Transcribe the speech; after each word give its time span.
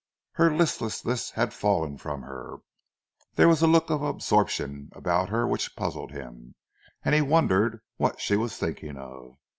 Her 0.31 0.49
listlessness 0.51 1.29
had 1.29 1.53
fallen 1.53 1.95
from 1.95 2.23
her. 2.23 2.55
There 3.35 3.47
was 3.47 3.61
a 3.61 3.67
look 3.67 3.91
of 3.91 4.01
absorption 4.01 4.89
about 4.93 5.29
her 5.29 5.47
which 5.47 5.75
puzzled 5.75 6.09
him, 6.11 6.55
and 7.05 7.13
he 7.13 7.21
wondered 7.21 7.81
what 7.97 8.19
she 8.19 8.35
was 8.35 8.57
thinking 8.57 8.97
of. 8.97 9.37